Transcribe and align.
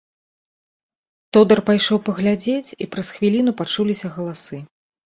Тодар 1.37 1.61
пайшоў 1.69 1.97
паглядзець, 2.09 2.67
і 2.83 2.91
праз 2.97 3.07
хвіліну 3.19 3.51
пачуліся 3.63 4.07
галасы. 4.19 4.57